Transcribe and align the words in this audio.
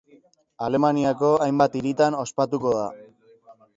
Alemaniako 0.67 1.29
hainbat 1.47 1.77
hiritan 1.81 2.19
ospatuko 2.25 2.73
da. 2.81 2.87